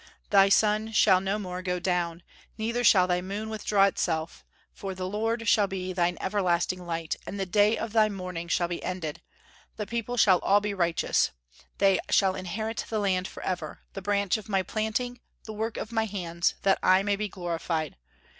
[0.31, 2.23] Thy sun shall no more go down,
[2.57, 4.43] neither shall thy moon withdraw itself,
[4.73, 8.67] for the Lord shall be thine everlasting light, and the day of thy mourning shall
[8.67, 9.21] be ended....
[9.77, 11.29] Thy people shall be all righteous;
[11.77, 16.05] they shall inherit the land forever, the branch of my planting, the work of my
[16.07, 17.95] hands, that I may be glorified.